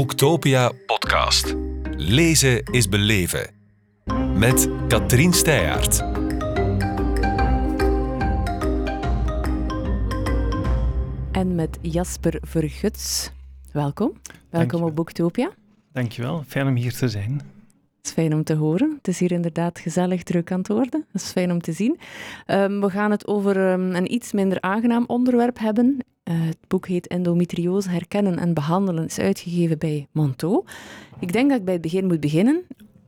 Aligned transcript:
Boektopia 0.00 0.72
podcast. 0.86 1.56
Lezen 1.96 2.62
is 2.64 2.88
beleven. 2.88 3.50
Met 4.34 4.68
Katrien 4.88 5.32
Steyaert. 5.32 5.98
En 11.32 11.54
met 11.54 11.78
Jasper 11.80 12.38
Verguts. 12.40 13.30
Welkom. 13.72 14.12
Welkom 14.50 14.82
op 14.82 14.94
Boektopia. 14.94 15.50
Dankjewel, 15.92 16.44
fijn 16.46 16.66
om 16.66 16.76
hier 16.76 16.96
te 16.96 17.08
zijn. 17.08 17.32
Het 17.32 18.06
is 18.06 18.12
fijn 18.12 18.34
om 18.34 18.44
te 18.44 18.54
horen. 18.54 18.94
Het 18.96 19.08
is 19.08 19.18
hier 19.18 19.32
inderdaad 19.32 19.78
gezellig 19.78 20.22
druk 20.22 20.52
aan 20.52 20.58
het 20.58 20.68
worden. 20.68 21.04
Dat 21.12 21.22
is 21.22 21.30
fijn 21.30 21.52
om 21.52 21.60
te 21.60 21.72
zien. 21.72 21.98
Ehm, 22.46 22.80
we 22.80 22.90
gaan 22.90 23.10
het 23.10 23.26
over 23.26 23.70
ehm, 23.70 23.94
een 23.94 24.12
iets 24.12 24.32
minder 24.32 24.60
aangenaam 24.60 25.04
onderwerp 25.06 25.58
hebben. 25.58 25.98
Eh, 26.30 26.36
het 26.40 26.56
boek 26.68 26.86
heet 26.88 27.06
Endometriose 27.06 27.90
herkennen 27.90 28.38
en 28.38 28.54
behandelen. 28.54 29.04
is 29.06 29.18
uitgegeven 29.18 29.78
bij 29.78 30.06
Manteau. 30.12 30.64
Ik 31.18 31.32
denk 31.32 31.48
dat 31.50 31.58
ik 31.58 31.64
bij 31.64 31.72
het 31.74 31.82
begin 31.82 32.06
moet 32.06 32.20
beginnen. 32.20 32.62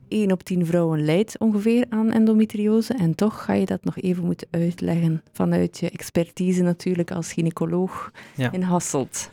1 0.08 0.32
op 0.32 0.42
10 0.42 0.66
vrouwen 0.66 1.04
lijdt 1.04 1.38
ongeveer 1.38 1.86
aan 1.88 2.10
endometriose. 2.12 2.94
En 2.94 3.14
toch 3.14 3.44
ga 3.44 3.52
je 3.52 3.66
dat 3.66 3.84
nog 3.84 3.98
even 3.98 4.24
moeten 4.24 4.48
uitleggen 4.50 5.22
vanuit 5.32 5.78
je 5.78 5.90
expertise 5.90 6.62
natuurlijk 6.62 7.10
als 7.10 7.32
gynaecoloog 7.32 8.10
Ja. 8.36 8.52
in 8.52 8.62
Hasselt. 8.62 9.28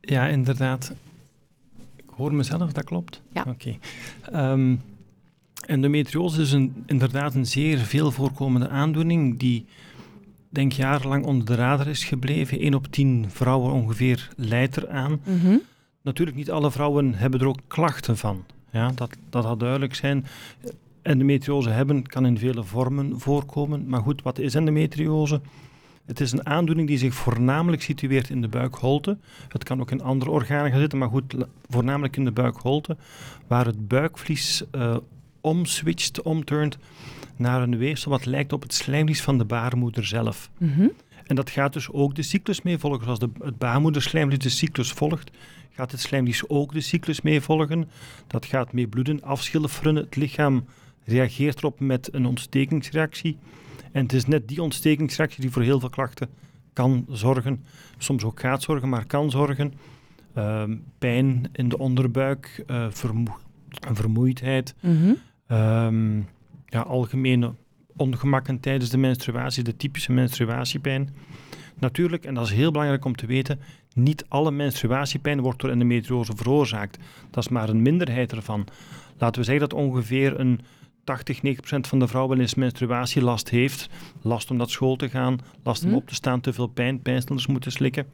Ja, 0.00 0.26
inderdaad. 0.26 0.92
Ik 1.96 2.04
hoor 2.16 2.34
mezelf, 2.34 2.72
dat 2.72 2.84
klopt? 2.84 3.22
Ja. 3.32 3.44
Oké. 3.48 3.76
Ehm, 4.32 4.76
endometriose 5.66 6.40
is 6.40 6.52
een, 6.52 6.82
inderdaad 6.86 7.34
een 7.34 7.46
zeer 7.46 7.78
veel 7.78 8.10
voorkomende 8.10 8.68
aandoening 8.68 9.38
die, 9.38 9.66
denk 10.50 10.72
jarenlang 10.72 11.24
onder 11.24 11.46
de 11.46 11.54
radar 11.54 11.86
is 11.86 12.04
gebleven. 12.04 12.58
1 12.58 12.74
op 12.74 12.86
10 12.86 13.26
vrouwen 13.28 13.72
ongeveer 13.72 14.28
lijdt 14.36 14.76
eraan. 14.76 15.20
Mhm. 15.24 15.56
Natuurlijk, 16.02 16.36
niet 16.36 16.50
alle 16.50 16.70
vrouwen 16.70 17.14
hebben 17.14 17.40
er 17.40 17.46
ook 17.46 17.60
klachten 17.66 18.16
van. 18.16 18.44
Ja, 18.70 18.92
dat, 18.94 19.16
dat 19.30 19.44
had 19.44 19.60
duidelijk 19.60 19.94
zijn. 19.94 20.26
Endometriose 21.02 21.70
hebben 21.70 22.06
kan 22.06 22.26
in 22.26 22.38
vele 22.38 22.64
vormen 22.64 23.20
voorkomen. 23.20 23.88
Maar 23.88 24.00
goed, 24.00 24.22
wat 24.22 24.38
is 24.38 24.54
endometriose? 24.54 25.40
Het 26.04 26.20
is 26.20 26.32
een 26.32 26.46
aandoening 26.46 26.88
die 26.88 26.98
zich 26.98 27.14
voornamelijk 27.14 27.82
situeert 27.82 28.30
in 28.30 28.40
de 28.40 28.48
buikholte. 28.48 29.18
Het 29.48 29.64
kan 29.64 29.80
ook 29.80 29.90
in 29.90 30.02
andere 30.02 30.30
organen 30.30 30.70
gaan 30.70 30.80
zitten, 30.80 30.98
maar 30.98 31.08
goed, 31.08 31.34
voornamelijk 31.68 32.16
in 32.16 32.24
de 32.24 32.32
buikholte, 32.32 32.96
waar 33.46 33.66
het 33.66 33.88
buikvlies 33.88 34.62
eh 34.70 34.96
omswitcht, 35.40 36.22
omturnt 36.22 36.78
naar 37.40 37.62
een 37.62 37.76
weefsel 37.76 38.10
wat 38.10 38.26
lijkt 38.26 38.52
op 38.52 38.62
het 38.62 38.74
slijmvlies 38.74 39.22
van 39.22 39.38
de 39.38 39.44
baarmoeder 39.44 40.06
zelf. 40.06 40.50
Mhm. 40.58 40.88
En 41.26 41.36
dat 41.36 41.50
gaat 41.50 41.72
dus 41.72 41.90
ook 41.90 42.14
de 42.14 42.22
cyclus 42.22 42.62
meevolgen. 42.62 43.04
Zoals 43.04 43.18
de, 43.18 43.30
het 43.42 43.58
baarmoederslijmvlies 43.58 44.38
de 44.38 44.48
cyclus 44.48 44.92
volgt, 44.92 45.30
gaat 45.70 45.90
het 45.90 46.00
slijmvlies 46.00 46.48
ook 46.48 46.72
de 46.72 46.80
cyclus 46.80 47.20
meevolgen. 47.20 47.88
Dat 48.26 48.46
gaat 48.46 48.72
mee 48.72 48.86
bloeden, 48.86 49.22
afschilferen. 49.22 49.94
Het 49.94 50.16
lichaam 50.16 50.64
reageert 51.04 51.58
erop 51.58 51.80
met 51.80 52.14
een 52.14 52.26
ontstekingsreactie. 52.26 53.38
En 53.92 54.02
het 54.02 54.12
is 54.12 54.26
net 54.26 54.48
die 54.48 54.62
ontstekingsreactie 54.62 55.40
die 55.40 55.50
voor 55.50 55.62
heel 55.62 55.80
veel 55.80 55.88
klachten 55.90 56.28
kan 56.72 57.06
zorgen. 57.08 57.64
Soms 57.98 58.24
ook 58.24 58.40
gaat 58.40 58.62
zorgen, 58.62 58.88
maar 58.88 59.06
kan 59.06 59.30
zorgen. 59.30 59.72
Ehm, 60.34 60.76
pijn 60.98 61.48
in 61.52 61.68
de 61.68 61.78
onderbuik, 61.78 62.62
eh, 62.66 62.86
vermoe- 62.90 63.36
vermoeidheid. 63.92 64.74
Ehm, 65.46 66.20
ja, 66.70 66.80
algemene 66.80 67.54
ongemakken 67.96 68.60
tijdens 68.60 68.90
de 68.90 68.98
menstruatie, 68.98 69.62
de 69.62 69.76
typische 69.76 70.12
menstruatiepijn. 70.12 71.14
Natuurlijk, 71.78 72.24
en 72.24 72.34
dat 72.34 72.44
is 72.46 72.52
heel 72.52 72.70
belangrijk 72.70 73.04
om 73.04 73.16
te 73.16 73.26
weten, 73.26 73.60
niet 73.94 74.24
alle 74.28 74.50
menstruatiepijn 74.50 75.40
wordt 75.40 75.60
door 75.60 75.70
endometriose 75.70 76.32
veroorzaakt. 76.36 76.98
Dat 77.30 77.44
is 77.44 77.50
maar 77.50 77.68
een 77.68 77.82
minderheid 77.82 78.32
ervan. 78.32 78.66
Laten 79.18 79.40
we 79.40 79.46
zeggen 79.46 79.68
dat 79.68 79.78
ongeveer 79.78 80.40
een 80.40 80.60
80, 81.04 81.40
90% 81.42 81.88
van 81.88 81.98
de 81.98 82.08
vrouwen 82.08 82.36
wel 82.36 82.44
eens 82.44 82.54
menstruatielast 82.54 83.48
heeft. 83.50 83.88
Last 84.22 84.50
om 84.50 84.56
naar 84.56 84.68
school 84.68 84.96
te 84.96 85.08
gaan, 85.08 85.38
last 85.62 85.84
om 85.84 85.90
Hm. 85.90 85.96
op 85.96 86.08
te 86.08 86.14
staan, 86.14 86.40
te 86.40 86.52
veel 86.52 86.66
pijn, 86.66 87.02
pijnstillers 87.02 87.46
moeten 87.46 87.72
slikken. 87.72 88.06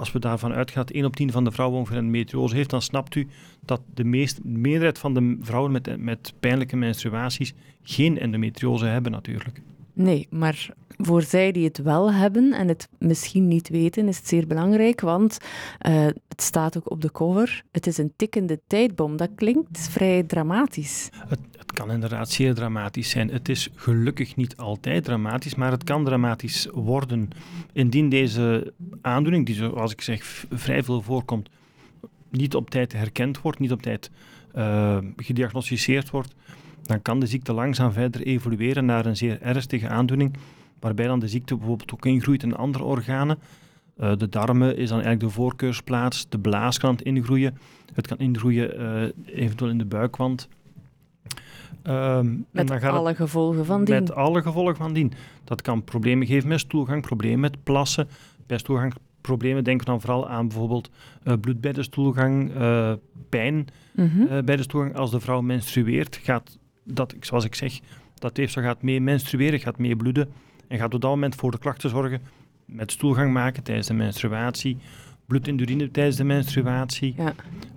Als 0.00 0.12
we 0.12 0.18
daarvan 0.18 0.52
uitgaan 0.52 0.84
dat 0.86 0.94
1 0.94 1.04
op 1.04 1.16
10 1.16 1.30
van 1.30 1.44
de 1.44 1.50
vrouwen 1.50 1.78
ongeveer 1.78 1.96
endometriose 1.96 2.54
heeft, 2.54 2.70
dan 2.70 2.82
snapt 2.82 3.14
u 3.14 3.28
dat 3.60 3.80
de, 3.94 4.04
meest, 4.04 4.36
de 4.42 4.58
meerderheid 4.58 4.98
van 4.98 5.14
de 5.14 5.38
vrouwen 5.40 5.72
met, 5.72 5.96
met 5.98 6.32
pijnlijke 6.40 6.76
menstruaties 6.76 7.54
geen 7.82 8.18
endometriose 8.18 8.84
hebben 8.84 9.12
natuurlijk. 9.12 9.62
Nee, 9.92 10.26
maar 10.30 10.68
voor 10.96 11.22
zij 11.22 11.52
die 11.52 11.64
het 11.64 11.78
wel 11.78 12.12
hebben 12.12 12.52
en 12.52 12.68
het 12.68 12.88
misschien 12.98 13.48
niet 13.48 13.68
weten, 13.68 14.08
is 14.08 14.16
het 14.16 14.28
zeer 14.28 14.46
belangrijk, 14.46 15.00
want 15.00 15.38
eh, 15.78 16.04
het 16.04 16.42
staat 16.42 16.76
ook 16.76 16.90
op 16.90 17.00
de 17.00 17.12
cover. 17.12 17.64
Het 17.72 17.86
is 17.86 17.98
een 17.98 18.12
tikkende 18.16 18.60
tijdbom. 18.66 19.16
Dat 19.16 19.30
klinkt 19.34 19.88
vrij 19.90 20.22
dramatisch. 20.22 21.08
Het 21.28 21.38
kan 21.80 21.90
inderdaad 21.90 22.30
zeer 22.30 22.54
dramatisch 22.54 23.10
zijn. 23.10 23.30
Het 23.30 23.48
is 23.48 23.68
gelukkig 23.74 24.36
niet 24.36 24.56
altijd 24.56 25.04
dramatisch, 25.04 25.54
maar 25.54 25.70
het 25.70 25.84
kan 25.84 26.04
dramatisch 26.04 26.68
worden. 26.72 27.30
Indien 27.72 28.08
deze 28.08 28.72
aandoening, 29.00 29.46
die 29.46 29.54
zoals 29.54 29.92
ik 29.92 30.00
zeg 30.00 30.44
vrij 30.50 30.82
veel 30.82 31.02
voorkomt, 31.02 31.48
niet 32.30 32.54
op 32.54 32.70
tijd 32.70 32.92
herkend 32.92 33.40
wordt, 33.40 33.58
niet 33.58 33.72
op 33.72 33.82
tijd 33.82 34.10
eh, 34.52 34.98
gediagnosticeerd 35.16 36.10
wordt, 36.10 36.34
dan 36.82 37.02
kan 37.02 37.20
de 37.20 37.26
ziekte 37.26 37.52
langzaam 37.52 37.92
verder 37.92 38.22
evolueren 38.22 38.84
naar 38.84 39.06
een 39.06 39.16
zeer 39.16 39.40
ernstige 39.42 39.88
aandoening, 39.88 40.36
waarbij 40.80 41.06
dan 41.06 41.18
de 41.18 41.28
ziekte 41.28 41.56
bijvoorbeeld 41.56 41.92
ook 41.92 42.06
ingroeit 42.06 42.42
in 42.42 42.56
andere 42.56 42.84
organen. 42.84 43.38
Eh, 43.96 44.16
de 44.16 44.28
darmen 44.28 44.76
is 44.76 44.88
dan 44.88 45.00
eigenlijk 45.00 45.20
de 45.20 45.40
voorkeursplaats, 45.40 46.28
de 46.28 46.38
blaas 46.38 46.78
kan 46.78 46.92
het 46.92 47.02
ingroeien, 47.02 47.58
het 47.94 48.06
kan 48.06 48.18
ingroeien 48.18 48.78
eh, 48.78 49.36
eventueel 49.44 49.70
in 49.70 49.78
de 49.78 49.84
buikwand. 49.84 50.48
En 51.82 52.46
Met 52.50 52.66
dan 52.68 52.80
gaat 52.80 52.90
het- 52.92 53.00
alle 53.00 53.14
gevolgen 53.14 53.64
van 53.64 53.84
dien. 53.84 53.94
met 53.94 54.12
alle 54.14 54.42
gevolgen 54.42 54.76
van 54.76 54.92
dien. 54.92 55.12
Dat 55.44 55.62
kan 55.62 55.84
problemen 55.84 56.26
geven 56.26 56.48
met 56.48 56.60
stoelgang, 56.60 57.02
problemen 57.02 57.40
met 57.40 57.62
plassen. 57.62 58.08
Bij 58.46 58.58
stoelgang 58.58 58.92
problemen 59.20 59.64
denken 59.64 59.84
we 59.86 59.90
dan 59.92 60.00
vooral 60.00 60.28
aan 60.28 60.48
bijvoorbeeld 60.48 60.90
eh, 61.22 61.34
bloed 61.40 61.60
bij 61.60 61.72
de 61.72 61.82
stoelgang, 61.82 62.54
eh, 62.54 62.92
pijn 63.28 63.66
Mhm. 63.94 64.22
eh, 64.22 64.42
bij 64.42 64.56
de 64.56 64.62
stoelgang. 64.62 64.96
Als 64.96 65.10
de 65.10 65.20
vrouw 65.20 65.40
menstrueert, 65.40 66.16
gaat 66.22 66.58
dat, 66.84 67.14
zoals 67.20 67.44
ik 67.44 67.54
zeg, 67.54 67.78
dat 68.14 68.36
weefsel 68.36 68.62
gaat 68.62 68.82
mee 68.82 69.00
menstrueren, 69.00 69.60
gaat 69.60 69.78
mee 69.78 69.96
bloeden 69.96 70.28
en 70.68 70.78
gaat 70.78 70.94
op 70.94 71.00
dat 71.00 71.10
moment 71.10 71.34
voor 71.34 71.50
de 71.50 71.58
klachten 71.58 71.90
zorgen 71.90 72.20
met 72.64 72.92
stoelgang 72.92 73.32
maken 73.32 73.62
tijdens 73.62 73.86
de 73.86 73.94
menstruatie, 73.94 74.76
bloed 75.26 75.48
in 75.48 75.56
de 75.56 75.62
urine 75.62 75.90
tijdens 75.90 76.16
de 76.16 76.24
menstruatie, 76.24 77.14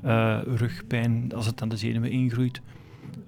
Ja. 0.02 0.40
rugpijn 0.56 1.32
als 1.36 1.46
het 1.46 1.62
aan 1.62 1.70
de 1.70 1.78
zenuwen 1.78 2.12
ingroeit. 2.12 2.62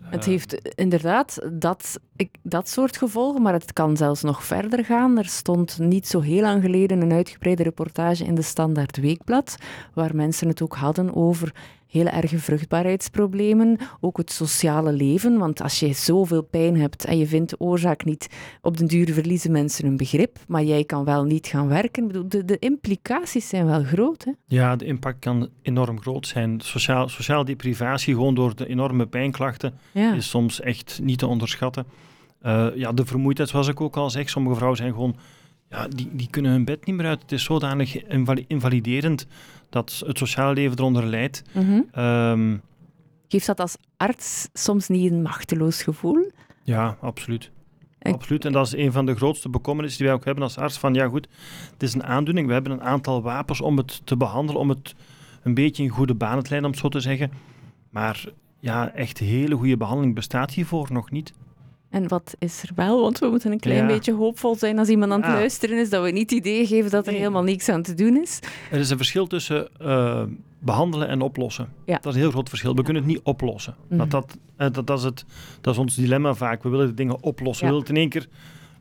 Het 0.09 0.25
heeft 0.25 0.75
inderdaad 0.75 1.39
dat, 1.51 1.99
ik, 2.15 2.29
dat 2.41 2.69
soort 2.69 2.97
gevolgen, 2.97 3.41
maar 3.41 3.53
het 3.53 3.73
kan 3.73 3.97
zelfs 3.97 4.21
nog 4.21 4.43
verder 4.43 4.85
gaan. 4.85 5.17
Er 5.17 5.25
stond 5.25 5.79
niet 5.79 6.07
zo 6.07 6.19
heel 6.19 6.41
lang 6.41 6.61
geleden 6.61 7.01
een 7.01 7.11
uitgebreide 7.11 7.63
reportage 7.63 8.23
in 8.25 8.35
de 8.35 8.41
Standaard 8.41 8.97
Weekblad, 8.97 9.55
waar 9.93 10.15
mensen 10.15 10.47
het 10.47 10.61
ook 10.61 10.75
hadden 10.75 11.15
over 11.15 11.53
hele 11.97 12.09
erge 12.09 12.39
vruchtbaarheidsproblemen, 12.39 13.77
ook 13.99 14.17
het 14.17 14.31
sociale 14.31 14.91
leven. 14.93 15.37
Want 15.37 15.61
als 15.61 15.79
je 15.79 15.93
zoveel 15.93 16.41
pijn 16.43 16.77
hebt 16.79 17.05
en 17.05 17.17
je 17.17 17.27
vindt 17.27 17.49
de 17.49 17.59
oorzaak 17.59 18.05
niet, 18.05 18.27
op 18.61 18.77
den 18.77 18.87
duur 18.87 19.13
verliezen 19.13 19.51
mensen 19.51 19.85
hun 19.85 19.97
begrip, 19.97 20.37
maar 20.47 20.63
jij 20.63 20.83
kan 20.83 21.05
wel 21.05 21.23
niet 21.23 21.47
gaan 21.47 21.67
werken. 21.67 22.01
Ik 22.03 22.07
bedoel, 22.07 22.27
de, 22.29 22.45
de 22.45 22.59
implicaties 22.59 23.49
zijn 23.49 23.65
wel 23.65 23.83
groot. 23.83 24.23
Hè? 24.23 24.31
Ja, 24.45 24.75
de 24.75 24.85
impact 24.85 25.19
kan 25.19 25.49
enorm 25.61 26.01
groot 26.01 26.27
zijn. 26.27 26.59
Sociaal, 26.61 27.09
sociale 27.09 27.45
deprivatie, 27.45 28.13
gewoon 28.13 28.35
door 28.35 28.55
de 28.55 28.67
enorme 28.67 29.05
pijnklachten, 29.05 29.73
Ja. 29.91 30.13
is 30.13 30.29
soms 30.29 30.61
echt 30.61 30.99
niet 31.03 31.19
te 31.19 31.27
onderschatten. 31.27 31.85
Eh, 32.41 32.67
ja, 32.75 32.91
de 32.91 33.05
vermoeidheid, 33.05 33.49
zoals 33.49 33.67
ik 33.67 33.81
ook 33.81 33.97
al 33.97 34.09
zeg, 34.09 34.29
sommige 34.29 34.55
vrouwen 34.55 34.79
zijn 34.79 34.93
gewoon, 34.93 35.15
ja, 35.69 35.87
die, 35.87 36.09
die 36.13 36.29
kunnen 36.29 36.51
hun 36.51 36.65
bed 36.65 36.85
niet 36.85 36.95
meer 36.95 37.05
uit. 37.05 37.21
Het 37.21 37.31
is 37.31 37.43
zodanig 37.43 38.05
invali- 38.07 38.45
invaliderend 38.47 39.27
dat 39.69 40.03
het 40.05 40.17
sociale 40.17 40.53
leven 40.53 40.77
eronder 40.77 41.05
lijdt. 41.05 41.41
Mhm. 41.53 41.81
Ehm, 41.91 42.57
Geeft 43.27 43.45
dat 43.45 43.59
als 43.59 43.77
arts 43.97 44.47
soms 44.53 44.87
niet 44.87 45.11
een 45.11 45.21
machteloos 45.21 45.83
gevoel? 45.83 46.31
ja, 46.63 46.97
absoluut. 47.01 47.51
Absoluut. 48.01 48.45
En 48.45 48.51
dat 48.51 48.65
is 48.67 48.75
een 48.75 48.91
van 48.91 49.05
de 49.05 49.15
grootste 49.15 49.49
bekommernissen 49.49 49.99
die 50.01 50.11
wij 50.11 50.19
ook 50.19 50.25
hebben 50.25 50.43
als 50.43 50.57
arts. 50.57 50.77
Van 50.79 50.93
ja, 50.93 51.07
goed, 51.07 51.27
het 51.73 51.83
is 51.83 51.93
een 51.93 52.03
aandoening. 52.03 52.47
We 52.47 52.53
hebben 52.53 52.71
een 52.71 52.81
aantal 52.81 53.21
wapens 53.21 53.61
om 53.61 53.77
het 53.77 54.01
te 54.03 54.17
behandelen, 54.17 54.61
om 54.61 54.69
het 54.69 54.95
een 55.43 55.53
beetje 55.53 55.83
in 55.83 55.89
goede 55.89 56.13
banen 56.13 56.43
te 56.43 56.49
leiden, 56.49 56.69
om 56.69 56.75
het 56.75 56.83
zo 56.85 56.89
te 56.89 56.99
zeggen. 56.99 57.31
Maar 57.89 58.25
ja, 58.59 58.91
echt 58.91 59.17
hele 59.17 59.55
goede 59.55 59.77
behandeling 59.77 60.15
bestaat 60.15 60.51
hiervoor 60.51 60.87
nog 60.91 61.11
niet. 61.11 61.33
En 61.95 62.07
wat 62.07 62.35
is 62.39 62.63
er 62.63 62.69
wel? 62.75 63.01
Want 63.01 63.19
we 63.19 63.27
moeten 63.27 63.51
een 63.51 63.59
klein 63.59 63.79
Ja. 63.79 63.85
beetje 63.87 64.13
hoopvol 64.13 64.55
zijn 64.55 64.79
als 64.79 64.87
iemand 64.87 65.11
aan 65.11 65.21
het 65.21 65.29
luisteren 65.31 65.77
is, 65.79 65.89
dat 65.89 66.03
we 66.03 66.11
niet 66.11 66.29
het 66.29 66.39
idee 66.39 66.65
geven 66.67 66.91
dat 66.91 67.05
er 67.05 67.11
Nee. 67.11 67.19
helemaal 67.21 67.43
niks 67.43 67.69
aan 67.69 67.81
te 67.81 67.93
doen 67.93 68.17
is. 68.21 68.39
Er 68.71 68.79
is 68.79 68.89
een 68.89 68.97
verschil 68.97 69.27
tussen 69.27 69.67
eh, 69.79 70.23
behandelen 70.59 71.07
en 71.07 71.21
oplossen. 71.21 71.67
Ja. 71.85 71.95
Dat 71.95 72.05
is 72.05 72.13
een 72.13 72.19
heel 72.21 72.31
groot 72.31 72.49
verschil. 72.49 72.75
We 72.75 72.83
kunnen 72.83 73.03
het 73.03 73.11
niet 73.11 73.21
oplossen. 73.23 73.75
Mhm. 73.87 73.97
dat, 73.97 74.11
dat, 74.11 74.37
eh, 74.57 74.67
dat, 74.71 74.87
dat, 74.87 74.97
is 74.97 75.03
het, 75.03 75.25
dat 75.61 75.73
is 75.73 75.79
ons 75.79 75.95
dilemma 75.95 76.33
vaak. 76.33 76.63
We 76.63 76.69
willen 76.69 76.87
de 76.87 76.93
dingen 76.93 77.23
oplossen. 77.23 77.65
We 77.65 77.71
willen 77.71 77.87
het 77.87 77.95
in 77.95 78.01
één 78.01 78.09
keer... 78.09 78.27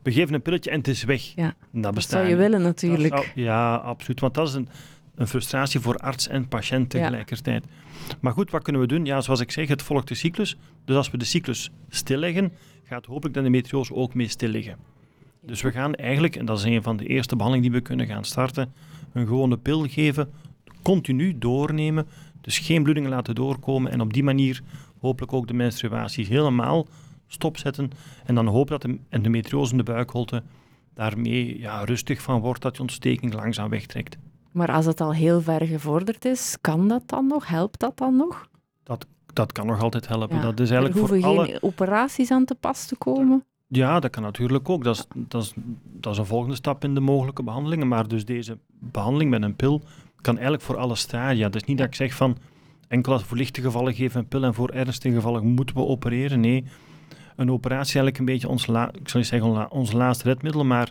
We 0.03 0.11
geven 0.11 0.33
een 0.33 0.41
pilletje 0.41 0.69
en 0.69 0.77
het 0.77 0.87
is 0.87 1.03
weg. 1.03 1.21
Ja. 1.35 1.53
Dat 1.71 1.83
Dat 1.83 1.93
bestaat 1.93 2.19
zou 2.19 2.27
je 2.29 2.35
willen 2.35 2.51
Dat 2.59 2.67
natuurlijk. 2.67 3.13
zou- 3.17 3.27
ja, 3.35 3.75
absoluut. 3.75 4.19
Want 4.19 4.33
dat 4.33 4.47
is 4.47 4.53
een, 4.53 4.67
een 5.15 5.27
frustratie 5.27 5.79
voor 5.79 5.97
arts 5.97 6.27
en 6.27 6.47
patiënt 6.47 6.89
tegelijkertijd. 6.89 7.65
Maar 8.19 8.33
goed, 8.33 8.51
wat 8.51 8.63
kunnen 8.63 8.81
we 8.81 8.87
doen? 8.87 9.05
Ja, 9.05 9.21
zoals 9.21 9.39
ik 9.39 9.51
zeg, 9.51 9.67
het 9.67 9.81
volgt 9.81 10.07
de 10.07 10.15
cyclus. 10.15 10.57
Dus 10.85 10.95
als 10.95 11.11
we 11.11 11.17
de 11.17 11.25
cyclus 11.25 11.71
stilleggen, 11.89 12.51
gaat 12.83 13.05
hopelijk 13.05 13.33
de 13.33 13.39
endometriose 13.39 13.93
ook 13.93 14.13
mee 14.13 14.27
stilleggen. 14.27 14.77
Dus 15.41 15.61
we 15.61 15.71
gaan 15.71 15.93
eigenlijk, 15.93 16.35
en 16.35 16.45
dat 16.45 16.57
is 16.57 16.63
een 16.63 16.83
van 16.83 16.97
de 16.97 17.05
eerste 17.05 17.35
behandelingen 17.35 17.71
die 17.71 17.81
we 17.81 17.87
kunnen 17.87 18.07
gaan 18.07 18.25
starten, 18.25 18.73
een 19.13 19.27
gewone 19.27 19.57
pil 19.57 19.87
geven, 19.87 20.31
continu 20.81 21.37
doornemen, 21.37 22.07
dus 22.41 22.59
geen 22.59 22.83
bloedingen 22.83 23.09
laten 23.09 23.35
doorkomen 23.35 23.91
en 23.91 24.01
op 24.01 24.13
die 24.13 24.23
manier 24.23 24.61
hopelijk 24.99 25.33
ook 25.33 25.47
de 25.47 25.53
menstruatie 25.53 26.25
helemaal 26.25 26.87
stopzetten 27.27 27.91
en 28.25 28.35
dan 28.35 28.47
hopen 28.47 28.79
dat 28.79 28.81
de 28.81 28.97
endometriose 29.09 29.71
in 29.71 29.77
de 29.77 29.83
buikholte 29.83 30.43
daarmee 30.93 31.59
ja, 31.59 31.83
rustig 31.83 32.21
van 32.21 32.41
wordt, 32.41 32.61
dat 32.61 32.75
je 32.75 32.81
ontsteking 32.81 33.33
langzaam 33.33 33.69
wegtrekt. 33.69 34.17
Maar 34.55 34.71
als 34.71 34.85
het 34.85 35.01
al 35.01 35.13
heel 35.13 35.41
ver 35.41 35.65
gevorderd 35.65 36.25
is, 36.25 36.57
kan 36.61 36.87
dat 36.87 37.03
dan 37.05 37.27
nog? 37.27 37.47
Helpt 37.47 37.79
dat 37.79 37.97
dan 37.97 38.15
nog? 38.15 38.49
Dat, 38.83 39.05
dat 39.33 39.51
kan 39.51 39.65
nog 39.65 39.81
altijd 39.81 40.07
helpen. 40.07 40.35
Ja, 40.35 40.41
Dat 40.41 40.59
is 40.59 40.69
er 40.69 40.75
eigenlijk 40.75 40.99
hoeven 40.99 41.21
voor 41.21 41.29
geen 41.29 41.47
alle... 41.47 41.61
operaties 41.61 42.31
aan 42.31 42.45
te 42.45 42.55
pas 42.55 42.85
te 42.85 42.95
komen. 42.95 43.43
Ja, 43.67 43.99
dat 43.99 44.11
kan 44.11 44.23
natuurlijk 44.23 44.69
ook. 44.69 44.83
Dat 44.83 44.95
is, 44.95 45.05
dat, 45.15 45.43
is, 45.43 45.53
dat 45.83 46.13
is 46.13 46.17
een 46.19 46.25
volgende 46.25 46.55
stap 46.55 46.83
in 46.83 46.93
de 46.93 46.99
mogelijke 46.99 47.43
behandelingen. 47.43 47.87
Maar 47.87 48.07
dus 48.07 48.25
deze 48.25 48.57
behandeling 48.67 49.29
met 49.29 49.43
een 49.43 49.55
pil 49.55 49.81
kan 50.21 50.33
eigenlijk 50.33 50.63
voor 50.63 50.77
alle 50.77 50.95
stadia. 50.95 51.49
Dus 51.49 51.63
niet 51.63 51.77
dat 51.77 51.87
ik 51.87 51.95
zeg 51.95 52.13
van 52.13 52.37
enkel 52.87 53.13
als 53.13 53.23
voor 53.23 53.37
lichte 53.37 53.61
gevallen 53.61 53.93
geven 53.93 54.19
een 54.19 54.27
pil 54.27 54.43
en 54.43 54.53
voor 54.53 54.69
ernstige 54.69 55.15
gevallen 55.15 55.45
moeten 55.45 55.75
we 55.75 55.81
opereren. 55.81 56.39
Nee, 56.39 56.65
een 57.35 57.51
operatie 57.51 57.87
is 57.87 57.95
eigenlijk 57.95 58.17
een 58.17 58.25
beetje 58.25 58.49
ons, 58.49 58.67
la, 58.67 58.89
ik 58.93 59.09
zal 59.09 59.19
niet 59.19 59.29
zeggen 59.29 59.71
ons 59.71 59.91
laatste 59.91 60.27
redmiddel, 60.29 60.65
maar 60.65 60.89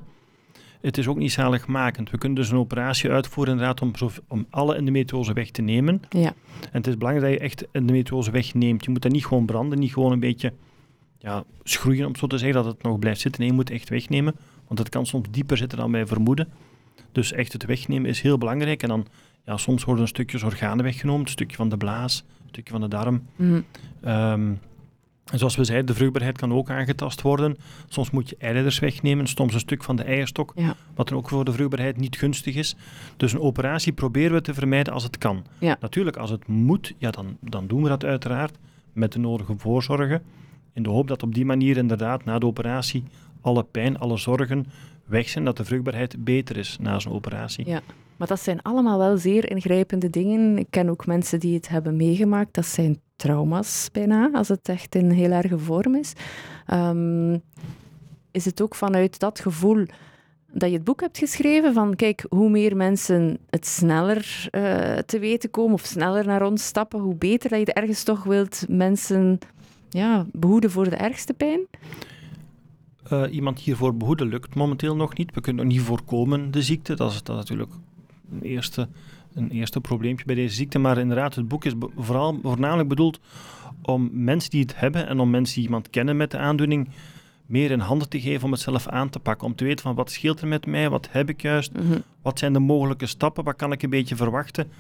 het 0.87 0.99
is 0.99 1.09
ook 1.09 1.17
niet 1.17 1.33
zaligmakend. 1.33 2.11
We 2.11 2.19
kunnen 2.19 2.39
dus 2.39 2.51
een 2.51 2.57
operatie 2.57 3.11
uitvoeren 3.11 3.53
inderdaad 3.53 3.81
om, 3.81 3.93
om 4.29 4.47
alle 4.51 4.75
endometriose 4.75 5.33
weg 5.33 5.51
te 5.51 5.63
nemen. 5.63 6.03
Ja. 6.11 6.35
En 6.61 6.71
het 6.71 6.87
is 6.87 6.97
belangrijk 6.97 7.33
dat 7.33 7.41
je 7.41 7.47
echt 7.47 7.71
endometriose 7.71 8.31
wegneemt. 8.31 8.85
Je 8.85 8.91
moet 8.91 9.03
dat 9.03 9.13
niet 9.13 9.27
gewoon 9.27 9.47
branden, 9.47 9.79
niet 9.79 9.93
gewoon 9.93 10.13
een 10.13 10.21
beetje 10.21 10.53
ja, 11.19 11.45
schroeien, 11.63 12.07
om 12.07 12.17
zo 12.17 12.27
te 12.27 12.39
zeggen, 12.39 12.63
dat 12.63 12.73
het 12.73 12.83
nog 12.83 12.99
blijft 12.99 13.21
zitten. 13.21 13.41
Nee, 13.41 13.51
je 13.51 13.57
moet 13.57 13.69
het 13.69 13.79
echt 13.79 13.89
wegnemen, 13.89 14.35
want 14.67 14.79
het 14.79 14.89
kan 14.89 15.07
soms 15.07 15.29
dieper 15.31 15.57
zitten 15.57 15.79
dan 15.79 15.93
wij 15.93 16.07
vermoeden. 16.07 16.49
Dus 17.13 17.33
echt 17.33 17.53
het 17.53 17.65
wegnemen 17.65 18.11
is 18.11 18.21
heel 18.21 18.39
belangrijk. 18.39 18.83
En 18.83 18.89
dan, 18.89 19.07
ja, 19.45 19.57
soms 19.57 19.85
worden 19.85 20.09
stukjes 20.09 20.43
organen 20.43 20.85
weggenomen, 20.85 21.23
een 21.23 21.29
stukje 21.29 21.57
van 21.57 21.69
de 21.69 21.77
blaas, 21.77 22.25
een 22.43 22.49
stukje 22.49 22.73
van 22.73 22.81
de 22.81 22.89
darm. 22.89 23.23
Mhm. 23.37 23.61
Ehm, 24.01 24.53
en 25.33 25.39
zoals 25.39 25.57
we 25.57 25.65
zeiden, 25.65 25.87
de 25.87 25.95
vruchtbaarheid 25.95 26.39
kan 26.39 26.53
ook 26.53 26.71
aangetast 26.71 27.23
worden. 27.23 27.57
Soms 27.89 28.11
moet 28.11 28.29
je 28.29 28.37
eileiders 28.39 28.79
wegnemen, 28.79 29.27
soms 29.27 29.55
een 29.55 29.61
stuk 29.61 29.85
van 29.85 29.97
de 29.97 30.03
eierstok, 30.03 30.53
Ja. 30.57 30.77
wat 30.95 31.09
dan 31.09 31.19
ook 31.19 31.29
voor 31.29 31.45
de 31.45 31.53
vruchtbaarheid 31.53 31.97
niet 31.97 32.17
gunstig 32.17 32.55
is. 32.55 32.77
Dus 33.17 33.33
een 33.33 33.41
operatie 33.41 33.93
proberen 33.93 34.33
we 34.33 34.41
te 34.41 34.55
vermijden 34.55 34.93
als 34.93 35.03
het 35.03 35.19
kan. 35.19 35.45
Ja. 35.59 35.77
Natuurlijk, 35.81 36.17
als 36.17 36.31
het 36.31 36.47
moet, 36.47 36.95
ja, 36.99 37.11
dan, 37.11 37.37
dan 37.41 37.67
doen 37.67 37.83
we 37.83 37.89
dat 37.89 38.05
uiteraard 38.05 38.57
met 38.93 39.13
de 39.13 39.19
nodige 39.19 39.55
voorzorgen. 39.57 40.23
In 40.73 40.83
de 40.83 40.89
hoop 40.89 41.09
dat 41.09 41.23
op 41.23 41.35
die 41.35 41.45
manier 41.45 41.77
inderdaad 41.77 42.25
na 42.25 42.39
de 42.39 42.47
operatie 42.47 43.05
alle 43.45 43.65
pijn, 43.65 43.99
alle 43.99 44.17
zorgen 44.17 44.67
weg 45.05 45.29
zijn, 45.29 45.45
dat 45.45 45.57
de 45.57 45.65
vruchtbaarheid 45.65 46.25
beter 46.25 46.57
is 46.57 46.77
na 46.81 46.99
zo'n 46.99 47.13
operatie. 47.13 47.69
Ja. 47.69 47.81
Maar 48.17 48.29
dat 48.29 48.41
zijn 48.41 48.63
allemaal 48.63 48.99
wel 48.99 49.17
zeer 49.17 49.51
ingrijpende 49.51 50.11
dingen. 50.11 50.59
Ik 50.59 50.67
ken 50.71 50.89
ook 50.89 51.07
mensen 51.07 51.41
die 51.41 51.55
het 51.55 51.69
hebben 51.69 51.97
meegemaakt. 51.97 52.55
Dat 52.55 52.67
zijn 52.67 53.01
trauma's 53.17 53.89
bijna, 53.93 54.31
als 54.33 54.49
het 54.49 54.69
echt 54.69 54.95
in 54.95 55.11
heel 55.11 55.31
erge 55.31 55.59
vorm 55.59 55.95
is. 55.95 56.13
Ehm, 56.67 57.39
is 58.31 58.45
het 58.45 58.61
ook 58.63 58.75
vanuit 58.75 59.19
dat 59.19 59.41
gevoel 59.41 59.87
dat 60.53 60.69
je 60.69 60.75
het 60.75 60.85
boek 60.85 61.01
hebt 61.01 61.19
geschreven 61.19 61.75
van 61.75 61.95
kijk, 61.97 62.27
hoe 62.29 62.51
meer 62.51 62.77
mensen 62.77 63.39
het 63.51 63.67
sneller 63.67 64.49
eh, 64.51 64.99
te 64.99 65.19
weten 65.19 65.51
komen 65.51 65.75
of 65.75 65.85
sneller 65.85 66.27
naar 66.27 66.43
ons 66.43 66.65
stappen, 66.65 67.01
hoe 67.01 67.15
beter 67.15 67.51
dat 67.51 67.59
je 67.59 67.73
ergens 67.73 68.03
toch 68.03 68.25
wilt 68.25 68.65
mensen 68.69 69.39
ja, 69.89 70.27
behoeden 70.33 70.71
voor 70.71 70.91
de 70.91 70.97
ergste 70.97 71.35
pijn? 71.35 71.61
Eh, 73.09 73.23
iemand 73.31 73.59
hiervoor 73.59 73.97
behoeden 73.97 74.27
lukt 74.27 74.55
momenteel 74.55 74.97
nog 74.97 75.17
niet. 75.17 75.35
We 75.35 75.41
kunnen 75.41 75.65
nog 75.67 75.75
niet 75.75 75.83
voorkomen 75.85 76.51
de 76.51 76.63
ziekte. 76.63 76.95
Dat 76.95 77.13
is, 77.13 77.23
dat 77.23 77.35
is 77.37 77.41
natuurlijk 77.43 77.73
een 78.33 78.43
eerste, 78.43 78.89
een 79.35 79.51
eerste 79.51 79.81
probleempje 79.81 80.25
bij 80.25 80.35
deze 80.35 80.55
ziekte. 80.55 80.79
Maar 80.79 80.99
inderdaad, 80.99 81.35
het 81.35 81.49
boek 81.49 81.65
is 81.65 81.73
vooral, 81.97 82.39
voornamelijk 82.43 82.89
bedoeld 82.89 83.21
om 83.83 84.11
mensen 84.13 84.51
die 84.51 84.61
het 84.61 84.79
hebben 84.79 85.07
en 85.09 85.21
om 85.21 85.31
mensen 85.31 85.55
die 85.55 85.65
iemand 85.65 85.91
kennen 85.91 86.17
met 86.17 86.31
de 86.31 86.39
aandoening 86.39 86.89
meer 87.47 87.71
in 87.71 87.79
handen 87.81 88.09
te 88.09 88.21
geven 88.21 88.45
om 88.45 88.53
het 88.53 88.61
zelf 88.61 88.89
aan 88.89 89.09
te 89.11 89.19
pakken. 89.19 89.47
Om 89.47 89.55
te 89.55 89.65
weten 89.65 89.85
van 89.85 89.95
wat 89.95 90.11
scheelt 90.11 90.41
er 90.41 90.49
met 90.49 90.67
mij, 90.67 90.91
wat 90.91 91.09
heb 91.11 91.29
ik 91.29 91.43
juist, 91.43 91.73
Mhm. 91.73 91.99
wat 92.23 92.39
zijn 92.39 92.53
de 92.53 92.59
mogelijke 92.59 93.07
stappen, 93.07 93.45
wat 93.45 93.57
kan 93.57 93.73
ik 93.73 93.83
een 93.83 93.91
beetje 93.91 94.17
verwachten. 94.17 94.71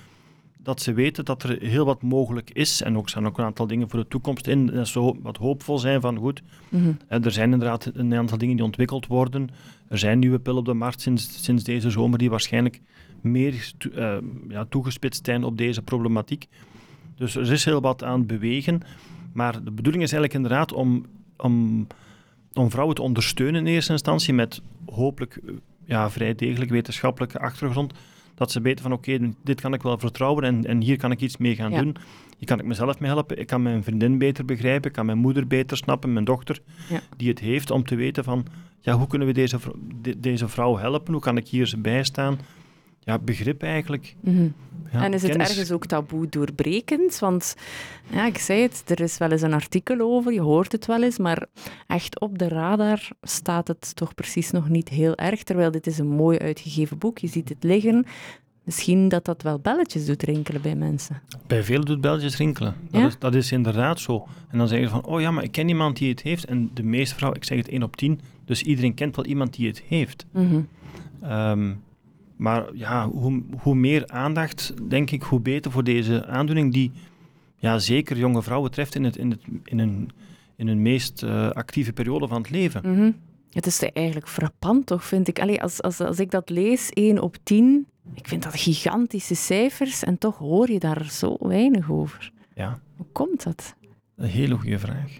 Dat 0.64 0.82
ze 0.82 0.92
weten 0.92 1.24
dat 1.24 1.42
er 1.42 1.58
heel 1.62 1.84
wat 1.84 2.02
mogelijk 2.02 2.50
is. 2.50 2.82
En 2.82 2.96
ook 2.96 3.08
zijn 3.08 3.26
ook 3.26 3.38
een 3.38 3.44
aantal 3.44 3.66
dingen 3.66 3.90
voor 3.90 3.98
de 3.98 4.08
toekomst 4.08 4.46
in. 4.46 4.72
En 4.72 4.86
zo 4.86 5.16
wat 5.22 5.36
hoopvol 5.36 5.78
zijn 5.78 6.00
van 6.00 6.16
goed, 6.18 6.42
Mhm. 6.68 6.92
Er 7.08 7.30
zijn 7.30 7.52
inderdaad 7.52 7.90
een 7.94 8.14
aantal 8.14 8.38
dingen 8.38 8.56
die 8.56 8.64
ontwikkeld 8.64 9.06
worden. 9.06 9.48
Er 9.88 9.98
zijn 9.98 10.18
nieuwe 10.18 10.38
pillen 10.38 10.58
op 10.58 10.64
de 10.64 10.74
markt 10.74 11.00
sinds, 11.00 11.44
sinds 11.44 11.64
deze 11.64 11.90
zomer 11.90 12.18
die 12.18 12.30
waarschijnlijk 12.30 12.80
meer 13.20 13.72
eh, 13.94 14.16
ja, 14.48 14.64
toegespitst 14.64 15.24
zijn 15.24 15.44
op 15.44 15.58
deze 15.58 15.82
problematiek. 15.82 16.46
Dus 17.16 17.34
er 17.34 17.52
is 17.52 17.64
heel 17.64 17.80
wat 17.80 18.04
aan 18.04 18.18
het 18.18 18.26
bewegen. 18.26 18.80
Maar 19.32 19.64
de 19.64 19.70
bedoeling 19.70 20.02
is 20.02 20.12
eigenlijk 20.12 20.34
inderdaad 20.34 20.72
om, 20.72 21.06
om, 21.36 21.86
om 22.52 22.70
vrouwen 22.70 22.96
te 22.96 23.02
ondersteunen 23.02 23.66
in 23.66 23.72
eerste 23.72 23.92
instantie 23.92 24.34
met 24.34 24.60
hopelijk 24.86 25.40
eh, 25.46 25.54
ja, 25.84 26.10
vrij 26.10 26.34
degelijk 26.34 26.70
wetenschappelijke 26.70 27.38
achtergrond. 27.38 27.92
Dat 28.34 28.50
ze 28.50 28.60
weten 28.60 28.82
van 28.82 28.92
oké, 28.92 29.18
dit 29.44 29.60
kan 29.60 29.74
ik 29.74 29.82
wel 29.82 29.98
vertrouwen 29.98 30.44
en, 30.44 30.64
en 30.64 30.80
hier 30.80 30.96
kan 30.96 31.10
ik 31.10 31.20
iets 31.20 31.36
mee 31.36 31.54
gaan 31.54 31.70
Ja. 31.70 31.82
doen. 31.82 31.96
Hier 32.38 32.46
kan 32.48 32.58
ik 32.58 32.64
mezelf 32.64 33.00
mee 33.00 33.10
helpen. 33.10 33.38
Ik 33.38 33.46
kan 33.46 33.62
mijn 33.62 33.84
vriendin 33.84 34.18
beter 34.18 34.44
begrijpen. 34.44 34.88
Ik 34.88 34.96
kan 34.96 35.06
mijn 35.06 35.18
moeder 35.18 35.46
beter 35.46 35.76
snappen, 35.76 36.12
mijn 36.12 36.24
dochter 36.24 36.58
Ja. 36.88 37.00
die 37.16 37.28
het 37.28 37.38
heeft. 37.38 37.70
Om 37.70 37.84
te 37.84 37.94
weten 37.94 38.24
van, 38.24 38.46
ja, 38.80 38.96
hoe 38.98 39.06
kunnen 39.06 39.28
we 39.28 39.34
deze, 39.34 39.58
de- 40.00 40.20
deze 40.20 40.48
vrouw 40.48 40.76
helpen? 40.76 41.12
Hoe 41.12 41.22
kan 41.22 41.36
ik 41.36 41.48
hier 41.48 41.66
ze 41.66 41.78
bijstaan? 41.78 42.38
Ja, 43.04 43.18
begrip 43.18 43.62
eigenlijk. 43.62 44.14
Mhm. 44.20 44.48
Ja, 44.92 45.04
en 45.04 45.12
is 45.12 45.22
het 45.22 45.30
kennis. 45.30 45.48
ergens 45.48 45.70
ook 45.70 45.86
taboe 45.86 46.28
doorbrekend? 46.28 47.18
Want 47.18 47.56
ja, 48.10 48.26
ik 48.26 48.38
zei 48.38 48.62
het, 48.62 48.82
er 48.86 49.00
is 49.00 49.18
wel 49.18 49.30
eens 49.30 49.42
een 49.42 49.52
artikel 49.52 50.00
over, 50.00 50.32
je 50.32 50.40
hoort 50.40 50.72
het 50.72 50.86
wel 50.86 51.02
eens, 51.02 51.18
maar 51.18 51.46
echt 51.86 52.20
op 52.20 52.38
de 52.38 52.48
radar 52.48 53.08
staat 53.22 53.68
het 53.68 53.96
toch 53.96 54.14
precies 54.14 54.50
nog 54.50 54.68
niet 54.68 54.88
heel 54.88 55.14
erg. 55.14 55.42
Terwijl 55.42 55.70
dit 55.70 55.86
is 55.86 55.98
een 55.98 56.08
mooi 56.08 56.38
uitgegeven 56.38 56.98
boek, 56.98 57.18
je 57.18 57.26
ziet 57.26 57.48
het 57.48 57.62
liggen. 57.64 58.06
Misschien 58.62 59.08
dat 59.08 59.24
dat 59.24 59.42
wel 59.42 59.58
belletjes 59.58 60.06
doet 60.06 60.22
rinkelen 60.22 60.62
bij 60.62 60.74
mensen. 60.74 61.22
Bij 61.46 61.62
velen 61.64 61.84
doet 61.84 62.00
belletjes 62.00 62.36
rinkelen. 62.36 62.74
Dat, 62.90 63.00
Ja? 63.00 63.06
is, 63.06 63.18
dat 63.18 63.34
is 63.34 63.52
inderdaad 63.52 64.00
zo. 64.00 64.26
En 64.48 64.58
dan 64.58 64.68
zeggen 64.68 64.88
ze 64.88 64.94
van, 64.94 65.04
oh 65.04 65.20
ja, 65.20 65.30
maar 65.30 65.44
ik 65.44 65.52
ken 65.52 65.68
iemand 65.68 65.96
die 65.96 66.10
het 66.10 66.20
heeft. 66.22 66.44
En 66.44 66.70
de 66.74 66.82
meeste 66.82 67.14
vrouwen, 67.14 67.40
ik 67.40 67.46
zeg 67.46 67.58
het 67.58 67.68
1 67.68 67.82
op 67.82 67.96
10, 67.96 68.20
dus 68.44 68.62
iedereen 68.62 68.94
kent 68.94 69.16
wel 69.16 69.24
iemand 69.24 69.54
die 69.54 69.66
het 69.68 69.82
heeft. 69.88 70.26
Ehm, 71.22 71.72
maar 72.36 72.74
ja, 72.74 73.08
hoe, 73.08 73.42
hoe 73.58 73.74
meer 73.74 74.06
aandacht, 74.06 74.74
denk 74.88 75.10
ik, 75.10 75.22
hoe 75.22 75.40
beter 75.40 75.70
voor 75.70 75.84
deze 75.84 76.26
aandoening 76.26 76.72
die 76.72 76.92
ja, 77.56 77.78
zeker 77.78 78.16
jonge 78.16 78.42
vrouwen 78.42 78.70
treft 78.70 78.94
in, 78.94 79.04
het, 79.04 79.16
in, 79.16 79.30
het, 79.30 79.40
in, 79.64 79.78
hun, 79.78 80.10
in 80.56 80.66
hun 80.66 80.82
meest 80.82 81.22
eh, 81.22 81.50
actieve 81.50 81.92
periode 81.92 82.28
van 82.28 82.42
het 82.42 82.50
leven. 82.50 82.92
Mhm. 82.92 83.10
Het 83.50 83.66
is 83.66 83.82
eigenlijk 83.82 84.28
frappant, 84.28 84.86
toch, 84.86 85.04
vind 85.04 85.28
ik. 85.28 85.40
Allee, 85.40 85.62
als, 85.62 85.82
als, 85.82 86.00
als 86.00 86.18
ik 86.18 86.30
dat 86.30 86.50
lees, 86.50 86.90
1 86.90 87.22
op 87.22 87.36
10, 87.42 87.86
ik 88.14 88.28
vind 88.28 88.42
dat 88.42 88.54
gigantische 88.54 89.34
cijfers 89.34 90.04
en 90.04 90.18
toch 90.18 90.38
hoor 90.38 90.70
je 90.70 90.78
daar 90.78 91.04
zo 91.10 91.36
weinig 91.38 91.90
over. 91.90 92.32
Ja, 92.54 92.80
Hoe 92.96 93.06
komt 93.12 93.42
dat? 93.42 93.74
een 94.16 94.28
hele 94.28 94.54
goede 94.56 94.78
vraag. 94.78 95.10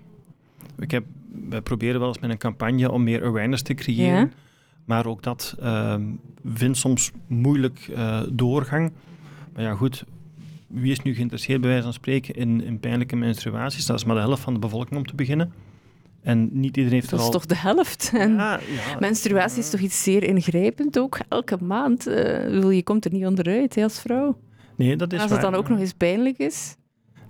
Ik 0.79 0.91
heb, 0.91 1.05
wij 1.49 1.61
proberen 1.61 2.01
wel 2.01 2.09
eens 2.09 2.19
met 2.19 2.31
een 2.31 2.39
campagne 2.39 2.91
om 2.91 3.03
meer 3.03 3.25
awareness 3.25 3.63
te 3.63 3.75
creëren. 3.75 4.19
Ja? 4.19 4.29
Maar 4.85 5.07
ook 5.07 5.23
dat 5.23 5.57
ehm, 5.61 6.03
vindt 6.45 6.79
soms 6.79 7.11
moeilijk 7.27 7.89
eh, 7.95 8.21
doorgang. 8.33 8.93
Maar 9.55 9.63
ja, 9.63 9.75
goed. 9.75 10.05
Wie 10.67 10.93
is 10.93 11.01
nu 11.03 11.15
geïnteresseerd, 11.15 11.61
bij 11.61 11.69
wijze 11.69 11.85
van 11.85 11.93
spreken, 11.93 12.35
in, 12.35 12.65
in 12.65 12.81
pijnlijke 12.81 13.17
menstruaties? 13.17 13.87
Dat 13.87 13.97
is 13.97 14.05
maar 14.05 14.15
de 14.17 14.21
helft 14.23 14.43
van 14.43 14.53
de 14.53 14.59
bevolking 14.61 14.97
om 15.01 15.07
te 15.07 15.15
beginnen. 15.15 15.53
En 16.23 16.49
niet 16.53 16.77
iedereen 16.77 16.99
heeft 16.99 17.11
Dat 17.11 17.19
er 17.21 17.27
is 17.27 17.33
al... 17.33 17.39
toch 17.41 17.47
de 17.47 17.57
helft? 17.57 18.11
En 18.15 18.35
Ja, 18.35 18.53
ja. 18.53 18.99
menstruatie 18.99 19.59
is 19.59 19.71
toch 19.71 19.81
iets 19.81 20.03
zeer 20.03 20.23
ingrijpend 20.23 20.99
ook? 20.99 21.19
Elke 21.29 21.57
maand. 21.65 22.07
eh, 22.07 22.73
je 22.73 22.83
komt 22.83 23.05
er 23.05 23.13
niet 23.13 23.27
onderuit 23.27 23.75
hè, 23.75 23.83
als 23.83 24.01
vrouw. 24.01 24.39
Nee, 24.77 24.97
dat 24.97 25.13
is 25.13 25.21
Als 25.21 25.31
het 25.31 25.41
waar. 25.41 25.51
dan 25.51 25.61
ook 25.61 25.69
nog 25.69 25.79
eens 25.79 25.93
pijnlijk 25.93 26.39
is. 26.39 26.77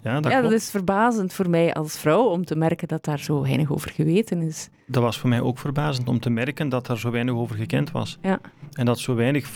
Ja, 0.04 0.20
dat 0.20 0.25
ja, 0.32 0.38
klopt. 0.38 0.42
dat 0.52 0.61
is 0.62 0.70
verbazend 0.70 1.32
voor 1.32 1.50
mij 1.50 1.75
als 1.75 1.99
vrouw 1.99 2.23
om 2.25 2.44
te 2.44 2.56
merken 2.56 2.88
dat 2.88 3.04
daar 3.04 3.18
zo 3.18 3.42
weinig 3.42 3.73
over 3.73 3.90
geweten 3.90 4.42
is. 4.42 4.68
Dat 4.87 5.02
was 5.02 5.18
voor 5.18 5.28
mij 5.28 5.40
ook 5.40 5.58
verbazend 5.58 6.08
om 6.08 6.20
te 6.20 6.30
merken 6.30 6.68
dat 6.68 6.88
er 6.88 6.99
zo 6.99 7.11
weinig 7.11 7.34
over 7.34 7.56
gekend 7.56 7.90
was. 7.90 8.18
Ja. 8.23 8.40
En 8.73 8.84
dat 8.84 8.99
zo 8.99 9.14
weinig... 9.14 9.49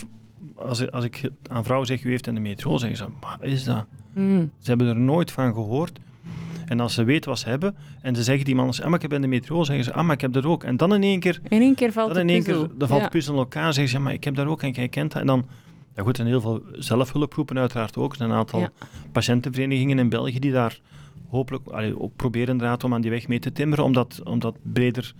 Als, 0.55 0.91
als 0.91 1.03
ik 1.05 1.29
aan 1.49 1.63
vrouwen 1.63 1.87
zeg, 1.87 2.03
u 2.03 2.09
heeft 2.09 2.27
in 2.27 2.33
de 2.33 2.39
metro, 2.39 2.77
zeggen 2.77 2.97
ze, 2.97 3.05
wat 3.19 3.37
is 3.41 3.63
dat? 3.63 3.85
Mm. 4.13 4.51
Ze 4.59 4.69
hebben 4.69 4.87
er 4.87 4.95
nooit 4.95 5.31
van 5.31 5.53
gehoord. 5.53 5.99
En 6.65 6.79
als 6.79 6.93
ze 6.93 7.03
weten 7.03 7.29
wat 7.29 7.39
ze 7.39 7.49
hebben, 7.49 7.75
en 8.01 8.15
ze 8.15 8.23
zeggen 8.23 8.45
die 8.45 8.55
man, 8.55 8.69
ah, 8.69 8.85
maar 8.85 8.93
ik 8.93 9.01
heb 9.01 9.13
in 9.13 9.21
de 9.21 9.27
metro, 9.27 9.63
zeggen 9.63 9.85
ze, 9.85 9.93
ah, 9.93 10.03
maar 10.05 10.15
ik 10.15 10.21
heb 10.21 10.33
dat 10.33 10.45
ook. 10.45 10.63
En 10.63 10.77
dan 10.77 10.93
in 10.93 11.03
één 11.03 11.19
keer, 11.19 11.39
In 11.47 11.61
één 11.61 11.75
keer 11.75 11.91
valt 11.91 12.13
dan 12.13 12.21
in 12.21 12.29
één 12.29 12.43
puzzel. 12.43 12.67
keer, 12.67 12.77
dan 12.77 12.87
valt 12.87 12.99
Ja. 12.99 13.05
de 13.05 13.11
puzzel 13.11 13.33
in 13.33 13.39
elkaar, 13.39 13.73
zeggen 13.73 13.87
ze, 13.91 13.97
ja, 13.97 14.03
maar 14.03 14.13
ik 14.13 14.23
heb 14.23 14.35
dat 14.35 14.47
ook 14.47 14.61
en 14.61 14.71
jij 14.71 14.87
kent 14.89 15.11
dat. 15.11 15.21
En 15.21 15.27
dan, 15.27 15.45
Ja 15.99 16.05
goed, 16.05 16.17
er 16.17 16.23
zijn 16.25 16.27
heel 16.27 16.41
veel 16.41 16.61
zelfhulpgroepen 16.71 17.57
uiteraard 17.57 17.97
ook. 17.97 18.11
Er 18.11 18.17
zijn 18.17 18.29
een 18.29 18.35
aantal 18.37 18.59
Ja. 18.59 18.71
patiëntenverenigingen 19.11 19.99
in 19.99 20.09
België 20.09 20.39
die 20.39 20.51
daar 20.51 20.79
hopelijk 21.29 21.67
allee, 21.67 21.99
ook 22.01 22.15
proberen 22.15 22.47
inderdaad 22.49 22.83
om 22.83 22.93
aan 22.93 23.01
die 23.01 23.11
weg 23.11 23.27
mee 23.27 23.39
te 23.39 23.51
timmeren, 23.51 23.83
om 23.85 23.93
dat, 23.93 24.21
om 24.23 24.39
dat 24.39 24.55
breder 24.61 25.13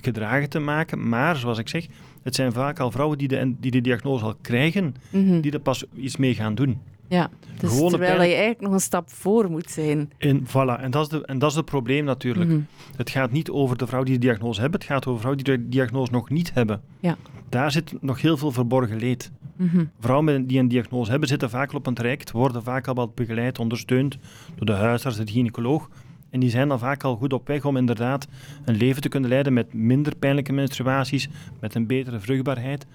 gedragen 0.00 0.48
te 0.48 0.58
maken. 0.58 1.08
Maar, 1.08 1.36
zoals 1.36 1.58
ik 1.58 1.68
zeg, 1.68 1.86
het 2.22 2.34
zijn 2.34 2.52
vaak 2.52 2.78
al 2.80 2.90
vrouwen 2.90 3.18
die 3.18 3.28
de, 3.28 3.54
die 3.60 3.70
de 3.70 3.80
diagnose 3.80 4.24
al 4.24 4.34
krijgen, 4.40 4.94
Mhm. 5.10 5.40
die 5.40 5.52
er 5.52 5.60
pas 5.60 5.84
iets 5.96 6.16
mee 6.16 6.34
gaan 6.34 6.54
doen. 6.54 6.78
Ja, 7.08 7.30
dus 7.60 7.70
Gewone 7.70 7.90
terwijl 7.90 8.16
pijn- 8.16 8.28
je 8.28 8.34
eigenlijk 8.34 8.64
nog 8.64 8.72
een 8.72 8.80
stap 8.80 9.10
voor 9.10 9.50
moet 9.50 9.70
zijn. 9.70 10.10
En, 10.18 10.46
voilà, 10.46 10.80
en 10.80 10.90
dat 10.90 11.02
is, 11.02 11.08
de, 11.08 11.26
en 11.26 11.38
dat 11.38 11.50
is 11.50 11.56
het 11.56 11.64
probleem 11.64 12.04
natuurlijk. 12.04 12.50
Mhm. 12.50 12.60
Het 12.96 13.10
gaat 13.10 13.30
niet 13.30 13.50
over 13.50 13.76
de 13.76 13.86
vrouw 13.86 14.02
die 14.02 14.14
de 14.14 14.20
diagnose 14.20 14.60
hebben, 14.60 14.80
het 14.80 14.88
gaat 14.88 15.06
over 15.06 15.20
vrouwen 15.20 15.44
die 15.44 15.56
de 15.56 15.68
diagnose 15.68 16.12
nog 16.12 16.30
niet 16.30 16.54
hebben. 16.54 16.80
Ja. 17.00 17.16
Daar 17.48 17.70
zit 17.70 17.94
nog 18.00 18.20
heel 18.20 18.36
veel 18.36 18.52
verborgen 18.52 18.96
leed. 18.98 19.30
Mhm. 19.58 19.84
Vrouwen 20.00 20.46
die 20.46 20.58
een 20.58 20.68
diagnose 20.68 21.10
hebben, 21.10 21.28
zitten 21.28 21.50
vaak 21.50 21.72
op 21.72 21.86
een 21.86 21.94
traject, 21.94 22.30
worden 22.30 22.62
vaak 22.62 22.86
al 22.86 22.94
wat 22.94 23.14
begeleid, 23.14 23.58
ondersteund 23.58 24.18
door 24.54 24.66
de 24.66 24.72
huisarts, 24.72 25.16
de 25.16 25.26
gynaecoloog. 25.26 25.90
En 26.30 26.40
die 26.40 26.50
zijn 26.50 26.68
dan 26.68 26.78
vaak 26.78 27.04
al 27.04 27.16
goed 27.16 27.32
op 27.32 27.46
weg 27.46 27.64
om 27.64 27.76
inderdaad 27.76 28.28
een 28.64 28.76
leven 28.76 29.02
te 29.02 29.08
kunnen 29.08 29.30
leiden 29.30 29.52
met 29.52 29.72
minder 29.72 30.16
pijnlijke 30.16 30.52
menstruaties, 30.52 31.28
met 31.60 31.74
een 31.74 31.86
betere 31.86 32.20
vruchtbaarheid. 32.20 32.86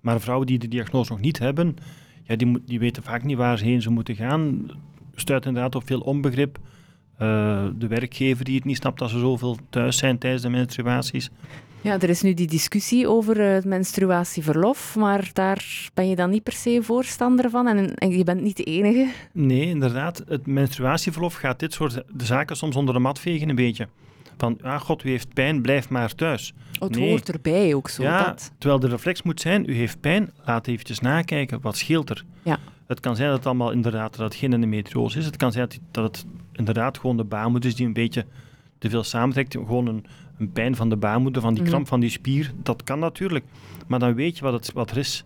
Maar 0.00 0.20
vrouwen 0.20 0.46
die 0.46 0.58
de 0.58 0.68
diagnose 0.68 1.12
nog 1.12 1.20
niet 1.20 1.38
hebben, 1.38 1.76
ja, 2.22 2.36
die, 2.36 2.62
die 2.66 2.78
weten 2.78 3.02
vaak 3.02 3.22
niet 3.22 3.36
waar 3.36 3.58
ze 3.58 3.64
heen 3.64 3.82
ze 3.82 3.90
moeten 3.90 4.16
gaan. 4.16 4.66
Stuiten 5.14 5.48
inderdaad 5.48 5.74
op 5.74 5.86
veel 5.86 6.00
onbegrip. 6.00 6.58
Eh, 7.22 7.64
de 7.78 7.86
werkgever 7.86 8.44
die 8.44 8.54
het 8.56 8.64
niet 8.64 8.76
snapt 8.76 8.98
dat 8.98 9.10
ze 9.10 9.18
zoveel 9.18 9.56
thuis 9.70 9.96
zijn 9.98 10.18
tijdens 10.18 10.42
de 10.42 10.48
menstruaties. 10.48 11.30
Ja, 11.80 11.92
er 12.00 12.08
is 12.08 12.22
nu 12.22 12.34
die 12.34 12.46
discussie 12.46 13.08
over 13.08 13.40
eh, 13.40 13.52
het 13.52 13.64
menstruatieverlof, 13.64 14.96
maar 14.96 15.30
daar 15.32 15.88
ben 15.94 16.08
je 16.08 16.16
dan 16.16 16.30
niet 16.30 16.42
per 16.42 16.52
se 16.52 16.78
voorstander 16.82 17.50
van 17.50 17.66
en, 17.66 17.94
en 17.94 18.10
je 18.10 18.24
bent 18.24 18.40
niet 18.40 18.56
de 18.56 18.64
enige. 18.64 19.08
Nee, 19.32 19.66
inderdaad. 19.66 20.22
Het 20.28 20.46
menstruatieverlof 20.46 21.34
gaat 21.34 21.58
dit 21.58 21.72
soort 21.72 22.02
de 22.12 22.24
zaken 22.24 22.56
soms 22.56 22.76
onder 22.76 22.94
de 22.94 23.00
mat 23.00 23.18
vegen 23.18 23.48
een 23.48 23.54
beetje. 23.54 23.88
Van, 24.38 24.58
ah 24.62 24.80
god, 24.80 25.04
u 25.04 25.08
heeft 25.08 25.34
pijn, 25.34 25.62
blijf 25.62 25.88
maar 25.88 26.14
thuis. 26.14 26.52
Oh, 26.80 26.88
het 26.88 26.98
Nee. 26.98 27.08
hoort 27.08 27.28
erbij 27.32 27.74
ook 27.74 27.88
zo. 27.88 28.02
ja, 28.02 28.24
Dat. 28.24 28.52
terwijl 28.58 28.80
de 28.80 28.88
reflex 28.88 29.22
moet 29.22 29.40
zijn, 29.40 29.70
u 29.70 29.74
heeft 29.74 30.00
pijn, 30.00 30.30
laat 30.44 30.66
eventjes 30.66 31.00
nakijken, 31.00 31.60
wat 31.60 31.76
scheelt 31.76 32.10
er? 32.10 32.24
Ja. 32.42 32.58
Het 32.86 33.00
kan 33.00 33.16
zijn 33.16 33.28
dat 33.28 33.36
het 33.36 33.46
allemaal 33.46 33.70
inderdaad 33.72 34.16
dat 34.16 34.24
het 34.24 34.34
geen 34.34 34.52
endometriose 34.52 35.18
is. 35.18 35.24
Het 35.24 35.36
kan 35.36 35.52
zijn 35.52 35.68
dat 35.90 36.04
het 36.04 36.24
inderdaad 36.52 36.98
gewoon 36.98 37.16
de 37.16 37.24
baarmoeder 37.24 37.70
is 37.70 37.76
die 37.76 37.86
een 37.86 37.92
beetje 37.92 38.24
te 38.78 38.90
veel 38.90 39.04
samentrekt. 39.04 39.52
Gewoon 39.52 39.86
een, 39.86 40.04
een 40.38 40.52
pijn 40.52 40.76
van 40.76 40.88
de 40.88 40.96
baarmoeder, 40.96 41.42
van 41.42 41.52
die 41.54 41.62
Mhm. 41.62 41.70
kramp 41.70 41.88
van 41.88 42.00
die 42.00 42.10
spier. 42.10 42.52
Dat 42.62 42.82
kan 42.84 42.98
natuurlijk. 42.98 43.44
Maar 43.86 43.98
dan 43.98 44.14
weet 44.14 44.38
je 44.38 44.44
wat, 44.44 44.52
het, 44.52 44.72
wat 44.72 44.90
er 44.90 44.96
is. 44.96 45.24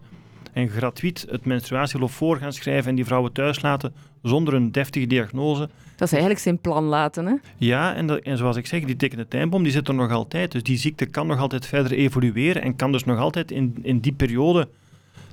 En 0.52 0.68
gratuit 0.68 1.26
het 1.30 1.44
menstruatieverlof 1.44 2.12
voor 2.12 2.36
gaan 2.36 2.52
schrijven 2.52 2.90
en 2.90 2.94
die 2.96 3.04
vrouwen 3.04 3.32
thuis 3.32 3.62
laten 3.62 3.94
zonder 4.22 4.54
een 4.54 4.72
deftige 4.72 5.06
diagnose. 5.06 5.60
dat 5.96 6.06
is 6.06 6.10
eigenlijk 6.12 6.40
zijn 6.42 6.58
plan 6.58 6.84
laten. 6.84 7.26
Hè? 7.26 7.34
Ja, 7.56 7.94
en, 7.94 8.06
dat, 8.06 8.18
en 8.18 8.36
zoals 8.36 8.56
ik 8.56 8.66
zeg, 8.66 8.84
die 8.84 8.96
tikkende 8.96 9.28
tijdbom 9.28 9.62
die 9.62 9.72
zit 9.72 9.88
er 9.88 9.94
nog 9.94 10.10
altijd. 10.10 10.52
Dus 10.52 10.62
die 10.62 10.76
ziekte 10.76 11.06
kan 11.06 11.26
nog 11.26 11.38
altijd 11.38 11.66
verder 11.66 11.92
evolueren 11.92 12.62
en 12.62 12.76
kan 12.76 12.92
dus 12.92 13.04
nog 13.04 13.18
altijd 13.18 13.50
in, 13.50 13.76
in 13.82 13.98
die 13.98 14.12
periode 14.12 14.68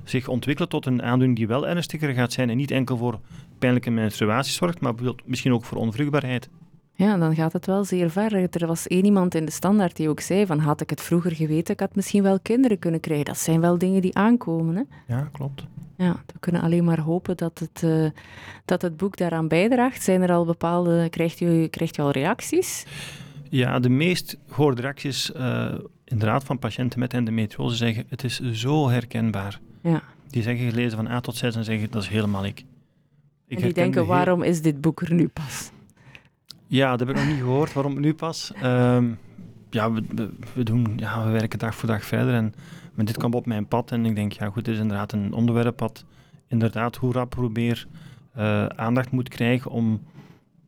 zich 0.04 0.28
ontwikkelen 0.28 0.70
tot 0.70 0.86
een 0.86 1.02
aandoening 1.02 1.36
die 1.36 1.46
wel 1.46 1.68
ernstiger 1.68 2.14
gaat 2.14 2.32
zijn 2.32 2.50
en 2.50 2.56
niet 2.56 2.70
enkel 2.70 2.96
voor 2.96 3.20
pijnlijke 3.58 3.90
menstruaties 3.90 4.54
zorgt, 4.54 4.80
maar 4.80 4.94
bijvoorbeeld 4.94 5.28
misschien 5.28 5.52
ook 5.52 5.64
voor 5.64 5.78
onvruchtbaarheid. 5.78 6.48
Ja, 6.96 7.16
dan 7.16 7.34
gaat 7.34 7.52
het 7.52 7.66
wel 7.66 7.84
zeer 7.84 8.10
ver. 8.10 8.48
Er 8.50 8.66
was 8.66 8.86
één 8.86 9.04
iemand 9.04 9.34
in 9.34 9.44
de 9.44 9.50
standaard 9.50 9.96
die 9.96 10.08
ook 10.08 10.20
zei 10.20 10.46
van 10.46 10.58
had 10.58 10.80
ik 10.80 10.90
het 10.90 11.00
vroeger 11.00 11.34
geweten, 11.34 11.74
ik 11.74 11.80
had 11.80 11.94
misschien 11.94 12.22
wel 12.22 12.40
kinderen 12.40 12.78
kunnen 12.78 13.00
krijgen. 13.00 13.24
Dat 13.24 13.38
zijn 13.38 13.60
wel 13.60 13.78
dingen 13.78 14.02
die 14.02 14.16
aankomen. 14.16 14.76
Hè? 14.76 15.14
Ja, 15.14 15.28
klopt. 15.32 15.66
Ja, 15.96 16.22
we 16.26 16.38
kunnen 16.40 16.62
alleen 16.62 16.84
maar 16.84 17.00
hopen 17.00 17.36
dat 17.36 17.58
het, 17.58 17.82
eh, 17.82 18.10
dat 18.64 18.82
het 18.82 18.96
boek 18.96 19.16
daaraan 19.16 19.48
bijdraagt. 19.48 20.02
Zijn 20.02 20.22
er 20.22 20.32
al 20.32 20.44
bepaalde, 20.44 21.08
krijgt 21.10 21.40
u, 21.40 21.66
krijgt 21.66 21.98
u 21.98 22.02
al 22.02 22.10
reacties? 22.10 22.86
Ja, 23.48 23.78
de 23.78 23.88
meest 23.88 24.38
gehoorde 24.48 24.80
reacties 24.80 25.32
eh, 25.32 25.74
inderdaad 26.04 26.44
van 26.44 26.58
patiënten 26.58 26.98
met 26.98 27.12
endometriose 27.12 27.76
zeggen 27.76 28.04
het 28.08 28.24
is 28.24 28.40
zo 28.40 28.88
herkenbaar. 28.88 29.60
Ja. 29.90 30.02
Die 30.28 30.42
zeggen 30.42 30.70
gelezen 30.70 30.96
van 30.96 31.08
A 31.08 31.20
tot 31.20 31.36
Z 31.36 31.42
en 31.42 31.64
zeggen 31.64 31.90
dat 31.90 32.02
is 32.02 32.08
helemaal 32.08 32.44
ik. 32.44 32.64
Ik 33.46 33.56
en 33.56 33.62
die 33.62 33.72
denken, 33.72 34.06
waarom 34.06 34.42
is 34.42 34.62
dit 34.62 34.80
boek 34.80 35.00
er 35.00 35.14
nu 35.14 35.28
pas? 35.28 35.70
Ja, 36.66 36.90
dat 36.90 37.00
heb 37.00 37.08
ik 37.08 37.14
nog 37.16 37.26
niet 37.26 37.38
gehoord. 37.38 37.72
Waarom 37.72 38.00
nu 38.00 38.14
pas? 38.14 38.52
Ehm, 38.62 39.10
ja, 39.70 39.92
we, 39.92 40.04
we, 40.14 40.30
we 40.54 40.62
doen, 40.62 40.92
ja, 40.96 41.24
we 41.24 41.30
werken 41.30 41.58
dag 41.58 41.74
voor 41.74 41.88
dag 41.88 42.04
verder. 42.04 42.34
En 42.34 42.54
maar 42.94 43.04
dit 43.04 43.16
kwam 43.16 43.34
op 43.34 43.46
mijn 43.46 43.66
pad. 43.66 43.92
En 43.92 44.06
ik 44.06 44.14
denk, 44.14 44.32
ja 44.32 44.50
goed, 44.50 44.64
dit 44.64 44.74
is 44.74 44.80
inderdaad 44.80 45.12
een 45.12 45.32
onderwerp 45.32 45.80
wat 45.80 46.04
inderdaad 46.48 46.96
hoe 46.96 47.12
rap 47.12 47.50
meer 47.52 47.86
eh, 48.32 48.66
aandacht 48.66 49.10
moet 49.10 49.28
krijgen 49.28 49.70
om 49.70 50.02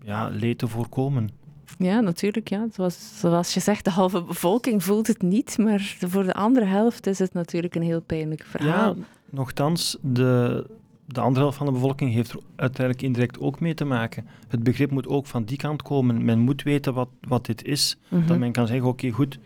ja, 0.02 0.28
leed 0.28 0.58
te 0.58 0.68
voorkomen. 0.68 1.30
Ja, 1.78 2.00
natuurlijk. 2.00 2.48
Ja. 2.48 2.66
Zoals, 2.72 3.18
zoals 3.18 3.54
je 3.54 3.60
zegt, 3.60 3.84
de 3.84 3.90
halve 3.90 4.22
bevolking 4.22 4.84
voelt 4.84 5.06
het 5.06 5.22
niet, 5.22 5.58
maar 5.58 5.96
voor 6.00 6.24
de 6.24 6.34
andere 6.34 6.66
helft 6.66 7.06
is 7.06 7.18
het 7.18 7.32
natuurlijk 7.32 7.74
een 7.74 7.82
heel 7.82 8.00
pijnlijk 8.00 8.44
verhaal. 8.44 8.96
Ja, 8.96 9.02
nogthans, 9.30 9.96
de, 10.00 10.66
de 11.06 11.20
andere 11.20 11.40
helft 11.40 11.56
van 11.56 11.66
de 11.66 11.72
bevolking 11.72 12.12
heeft 12.12 12.32
er 12.32 12.40
uiteindelijk 12.56 13.06
indirect 13.06 13.40
ook 13.40 13.60
mee 13.60 13.74
te 13.74 13.84
maken. 13.84 14.26
Het 14.48 14.62
begrip 14.62 14.90
moet 14.90 15.08
ook 15.08 15.26
van 15.26 15.44
die 15.44 15.56
kant 15.56 15.82
komen. 15.82 16.24
Men 16.24 16.38
moet 16.38 16.62
weten 16.62 16.94
wat, 16.94 17.08
wat 17.20 17.46
dit 17.46 17.64
is. 17.64 17.96
Mhm. 18.08 18.26
Dat 18.26 18.38
men 18.38 18.52
kan 18.52 18.66
zeggen, 18.66 18.88
oké, 18.88 19.10
goed, 19.10 19.38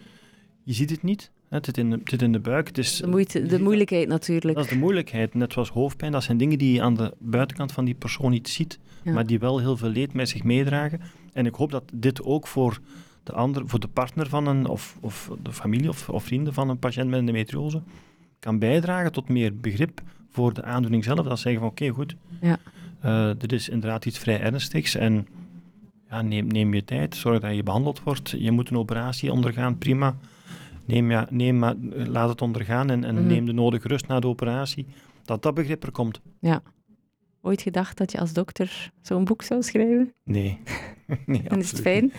je 0.71 0.77
ziet 0.77 0.91
het 0.91 1.03
niet. 1.03 1.31
Het 1.49 1.65
zit 1.65 1.79
in 1.79 1.91
de, 1.91 1.97
het 1.97 2.09
zit 2.09 2.23
in 2.23 2.33
de 2.33 2.39
buik. 2.41 2.67
Het 2.67 2.79
is, 2.79 2.97
de, 2.97 3.07
moeite, 3.07 3.47
de 3.47 3.61
moeilijkheid 3.63 4.09
natuurlijk. 4.09 4.57
Dat 4.57 4.65
is 4.65 4.71
de 4.71 4.79
moeilijkheid. 4.79 5.35
Net 5.35 5.53
zoals 5.53 5.71
hoofdpijn, 5.71 6.13
dat 6.13 6.23
zijn 6.23 6.37
dingen 6.39 6.59
die 6.59 6.73
je 6.73 6.83
aan 6.83 6.95
de 6.95 7.15
buitenkant 7.19 7.73
van 7.73 7.85
die 7.85 7.95
persoon 7.95 8.31
niet 8.31 8.49
ziet, 8.49 8.79
Ja. 9.03 9.13
maar 9.13 9.27
die 9.27 9.39
wel 9.39 9.59
heel 9.59 9.77
veel 9.77 9.89
leed 9.89 10.13
met 10.13 10.29
zich 10.29 10.43
meedragen. 10.45 11.01
En 11.33 11.47
ik 11.47 11.55
hoop 11.55 11.71
dat 11.71 11.83
dit 11.95 12.23
ook 12.23 12.47
voor 12.47 12.81
de, 13.23 13.33
ander, 13.33 13.63
voor 13.69 13.81
de 13.81 13.89
partner 13.89 14.29
van 14.29 14.47
een, 14.47 14.67
of, 14.67 14.97
of 15.01 15.31
de 15.43 15.53
familie 15.53 15.89
of, 15.89 16.09
of 16.09 16.25
vrienden 16.25 16.55
van 16.55 16.69
een 16.69 16.79
patiënt 16.79 17.09
met 17.09 17.19
endometriose 17.19 17.83
kan 18.39 18.59
bijdragen 18.59 19.13
tot 19.13 19.29
meer 19.29 19.57
begrip 19.57 20.01
voor 20.31 20.53
de 20.55 20.63
aandoening 20.63 21.05
zelf. 21.05 21.19
Dat 21.27 21.37
ze 21.39 21.43
zeggen 21.43 21.61
van 21.61 21.71
oké, 21.71 21.89
goed, 21.89 22.17
Ja. 22.41 22.59
eh, 23.01 23.31
dit 23.39 23.53
is 23.53 23.69
inderdaad 23.69 24.07
iets 24.07 24.19
vrij 24.19 24.41
ernstigs 24.41 24.95
en 24.95 25.27
ja, 26.11 26.23
neem, 26.23 26.47
neem 26.47 26.75
je 26.75 26.85
tijd, 26.85 27.17
zorg 27.17 27.41
dat 27.41 27.55
je 27.55 27.63
behandeld 27.63 28.03
wordt. 28.03 28.31
Je 28.39 28.51
moet 28.51 28.71
een 28.71 28.77
operatie 28.79 29.33
ondergaan, 29.33 29.79
prima. 29.79 30.17
Neem, 30.91 31.11
ja, 31.11 31.27
neem 31.31 31.59
maar, 31.59 31.75
laat 31.93 32.29
het 32.29 32.43
ondergaan 32.43 32.91
en, 32.91 33.05
en 33.05 33.15
Mhm. 33.15 33.27
neem 33.27 33.47
de 33.47 33.53
nodige 33.53 33.89
rust 33.89 34.07
na 34.07 34.21
de 34.21 34.27
operatie. 34.27 34.87
Dat 35.25 35.43
dat 35.43 35.55
begrip 35.55 35.83
er 35.85 35.91
komt. 35.93 36.21
Ooit 37.43 37.63
gedacht 37.63 37.97
dat 37.99 38.13
je 38.13 38.19
als 38.19 38.33
dokter 38.33 38.91
zo'n 39.03 39.25
boek 39.25 39.43
zou 39.43 39.63
schrijven? 39.63 40.13
Nee. 40.25 40.59
nee 41.27 41.43
En 41.49 41.59
is 41.59 41.71
het 41.71 41.81
fijn? 41.81 42.13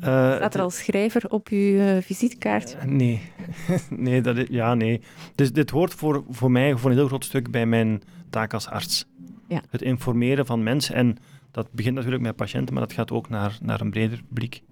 Eh, 0.00 0.34
Staat 0.36 0.54
er 0.54 0.60
als 0.60 0.78
schrijver 0.78 1.30
op 1.30 1.48
eh, 1.48 1.96
visitekaartje? 2.00 2.76
Eh, 2.76 2.84
Nee, 2.84 3.20
nee, 3.90 4.20
dat 4.20 4.36
is, 4.36 4.46
ja, 4.50 4.74
nee. 4.74 5.00
Dus 5.34 5.52
dit 5.52 5.70
hoort 5.70 5.94
voor, 5.94 6.24
voor 6.28 6.50
mij 6.50 6.76
voor 6.76 6.90
een 6.90 6.96
heel 6.96 7.06
groot 7.06 7.24
stuk 7.24 7.50
bij 7.50 7.66
mijn 7.66 8.02
taak 8.30 8.54
als 8.54 8.66
arts. 8.68 9.06
Ja. 9.50 9.62
Het 9.70 9.82
informeren 9.82 10.46
van 10.46 10.62
mensen. 10.62 10.94
En 10.94 11.16
dat 11.50 11.72
begint 11.72 11.94
natuurlijk 11.94 12.22
met 12.22 12.36
patiënten, 12.36 12.74
maar 12.74 12.86
dat 12.86 12.92
gaat 12.92 13.10
ook 13.10 13.28
naar, 13.28 13.58
naar 13.62 13.80
een 13.80 13.90
breder 13.90 14.22
publiek. 14.28 14.62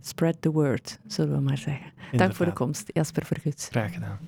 Spread 0.00 0.36
the 0.40 0.50
word, 0.50 0.98
zullen 1.06 1.34
we 1.34 1.40
maar 1.40 1.58
zeggen. 1.58 1.92
Dank 2.12 2.34
voor 2.34 2.46
de 2.46 2.52
komst, 2.52 2.90
Jasper 2.92 3.26
Verguts. 3.26 3.68
Graag 3.70 3.92
gedaan. 3.92 4.18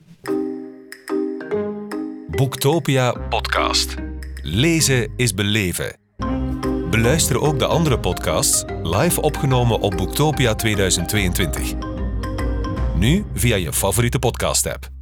Boektopia 2.29 3.13
podcast. 3.13 3.95
Lezen 4.43 5.13
is 5.17 5.35
beleven. 5.35 5.97
Beluister 6.91 7.41
ook 7.41 7.59
de 7.59 7.67
andere 7.67 8.01
podcasts 8.01 8.65
live 8.83 9.21
opgenomen 9.21 9.81
op 9.81 9.97
Boektopia 9.97 10.55
2022. 10.55 11.73
Nu 12.97 13.25
via 13.35 13.57
je 13.57 13.73
favoriete 13.73 14.19
podcast-app. 14.19 14.94